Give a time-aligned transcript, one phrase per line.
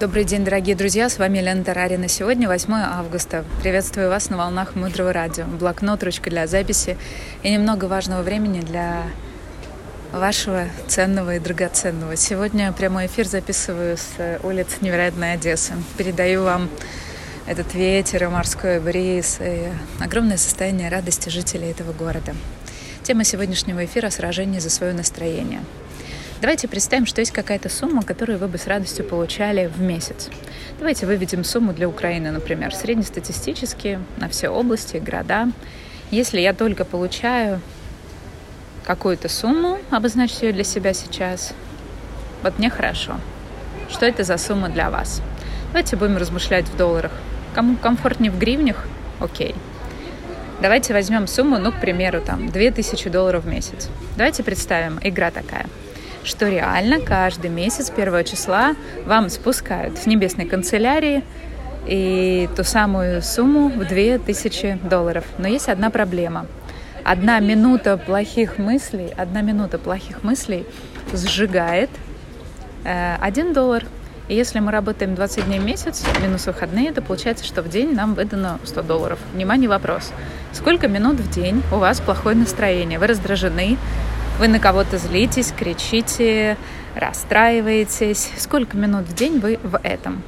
[0.00, 2.08] Добрый день, дорогие друзья, с вами Лена Тарарина.
[2.08, 3.44] Сегодня 8 августа.
[3.60, 5.44] Приветствую вас на волнах Мудрого радио.
[5.44, 6.96] Блокнот, ручка для записи
[7.42, 9.02] и немного важного времени для
[10.10, 12.16] вашего ценного и драгоценного.
[12.16, 15.74] Сегодня прямой эфир записываю с улиц невероятной Одессы.
[15.98, 16.70] Передаю вам
[17.46, 19.68] этот ветер и морской бриз и
[20.02, 22.34] огромное состояние радости жителей этого города.
[23.02, 25.60] Тема сегодняшнего эфира– сражение за свое настроение–
[26.40, 30.30] Давайте представим, что есть какая-то сумма, которую вы бы с радостью получали в месяц.
[30.78, 35.48] Давайте выведем сумму для Украины, например, среднестатистически на все области, города.
[36.10, 37.60] Если я только получаю
[38.86, 41.52] какую-то сумму, обозначьте ее для себя сейчас,
[42.42, 43.16] вот мне хорошо.
[43.90, 45.20] Что это за сумма для вас?
[45.72, 47.12] Давайте будем размышлять в долларах.
[47.54, 48.88] Кому комфортнее в гривнях?
[49.20, 49.54] Окей.
[50.62, 53.90] Давайте возьмем сумму, ну, к примеру, там, 2000 долларов в месяц.
[54.16, 55.66] Давайте представим, игра такая–
[56.24, 58.74] что реально каждый месяц первого числа
[59.06, 61.22] вам спускают с небесной канцелярии
[61.86, 65.24] и ту самую сумму в 2000 долларов.
[65.38, 66.46] Но есть одна проблема.
[67.04, 70.66] Одна минута плохих мыслей, одна минута плохих мыслей
[71.12, 71.90] сжигает
[72.84, 73.84] э, 1 доллар.
[74.28, 77.94] И если мы работаем 20 дней в месяц, минус выходные, то получается, что в день
[77.94, 79.18] нам выдано 100 долларов.
[79.34, 80.12] Внимание, вопрос.
[80.52, 82.98] Сколько минут в день у вас плохое настроение?
[83.00, 83.76] Вы раздражены,
[84.40, 86.56] вы на кого-то злитесь, кричите,
[86.94, 88.30] расстраиваетесь.
[88.38, 90.22] Сколько минут в день вы в этом?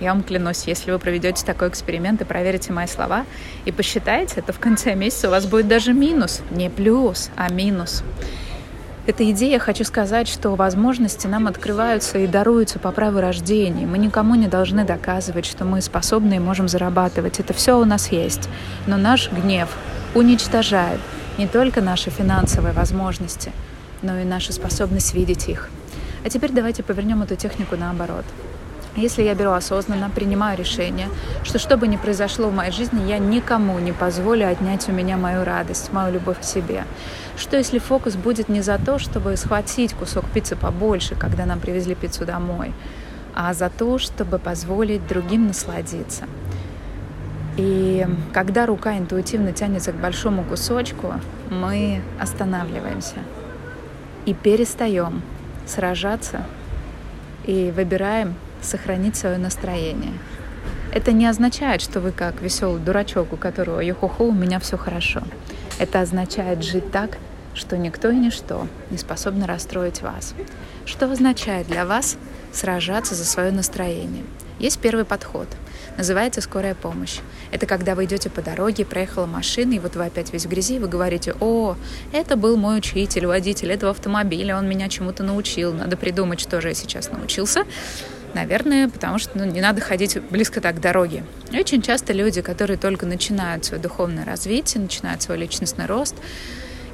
[0.00, 3.24] Я вам клянусь, если вы проведете такой эксперимент и проверите мои слова
[3.64, 6.42] и посчитаете, то в конце месяца у вас будет даже минус.
[6.50, 8.04] Не плюс, а минус.
[9.06, 13.86] Эта идея, хочу сказать, что возможности нам открываются и даруются по праву рождения.
[13.86, 17.40] Мы никому не должны доказывать, что мы способны и можем зарабатывать.
[17.40, 18.46] Это все у нас есть.
[18.86, 19.70] Но наш гнев
[20.14, 21.00] уничтожает
[21.38, 23.52] не только наши финансовые возможности,
[24.02, 25.68] но и нашу способность видеть их.
[26.24, 28.24] А теперь давайте повернем эту технику наоборот.
[28.96, 31.08] Если я беру осознанно, принимаю решение,
[31.42, 35.16] что что бы ни произошло в моей жизни, я никому не позволю отнять у меня
[35.16, 36.84] мою радость, мою любовь к себе.
[37.36, 41.96] Что если фокус будет не за то, чтобы схватить кусок пиццы побольше, когда нам привезли
[41.96, 42.72] пиццу домой,
[43.34, 46.26] а за то, чтобы позволить другим насладиться–
[47.56, 51.14] и когда рука интуитивно тянется к большому кусочку,
[51.50, 53.16] мы останавливаемся
[54.26, 55.22] и перестаем
[55.66, 56.44] сражаться
[57.44, 60.12] и выбираем сохранить свое настроение.
[60.92, 65.22] Это не означает, что вы как веселый дурачок, у которого йохохо, у меня все хорошо.
[65.78, 67.18] Это означает жить так,
[67.54, 70.34] что никто и ничто не способно расстроить вас.
[70.84, 72.16] Что означает для вас
[72.52, 74.24] сражаться за свое настроение?
[74.58, 75.48] Есть первый подход–
[75.96, 77.18] называется скорая помощь.
[77.50, 80.76] Это когда вы идете по дороге, проехала машина, и вот вы опять весь в грязи,
[80.76, 81.76] и вы говорите, о,
[82.12, 86.68] это был мой учитель, водитель этого автомобиля, он меня чему-то научил, надо придумать, что же
[86.68, 87.64] я сейчас научился.
[88.34, 91.24] Наверное, потому что ну, не надо ходить близко так к дороге.
[91.52, 96.16] Очень часто люди, которые только начинают свое духовное развитие, начинают свой личностный рост,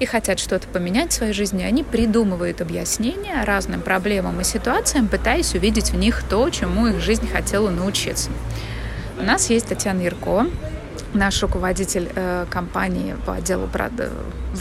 [0.00, 5.54] и хотят что-то поменять в своей жизни, они придумывают объяснения разным проблемам и ситуациям, пытаясь
[5.54, 8.30] увидеть в них то, чему их жизнь хотела научиться.
[9.18, 10.46] У нас есть Татьяна Ярко,
[11.12, 13.92] наш руководитель э, компании по отделу прод...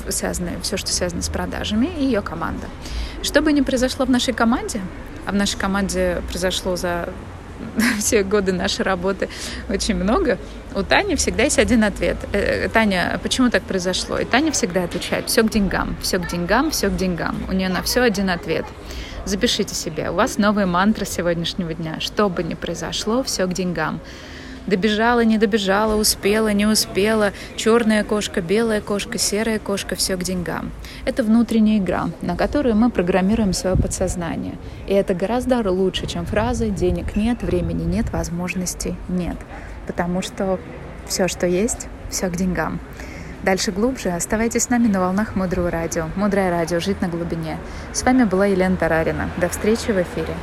[0.10, 2.68] связанное, все, что связано с продажами, и ее команда.
[3.24, 4.82] Что бы ни произошло в нашей команде,
[5.26, 7.10] а в нашей команде произошло за
[8.00, 9.30] все годы нашей работы
[9.70, 10.38] очень много,
[10.76, 12.18] у Тани всегда есть один ответ.
[12.32, 14.18] Э, Таня, почему так произошло?
[14.18, 17.36] И Таня всегда отвечает, все к деньгам, все к деньгам, все к деньгам.
[17.50, 18.66] У нее на все один ответ.
[19.26, 22.00] Запишите себе, у вас новая мантра сегодняшнего дня.
[22.00, 24.00] Что бы ни произошло, все к деньгам.
[24.70, 27.34] Добежала, не добежала, успела, не успела.
[27.56, 30.72] Черная кошка, белая кошка, серая кошка, все к деньгам.
[31.06, 34.60] Это внутренняя игра, на которую мы программируем свое подсознание.
[34.86, 39.38] И это гораздо лучше, чем фразы «денег нет, времени нет, возможностей нет».
[39.88, 40.60] Потому что
[41.08, 42.80] все, что есть, все к деньгам.
[43.42, 46.10] Дальше глубже оставайтесь с нами на волнах Мудрого радио.
[46.16, 46.80] Мудрое радио.
[46.80, 47.58] Жить на глубине.
[47.92, 49.32] С вами была Елена Тарарина.
[49.38, 50.36] До встречи в эфире.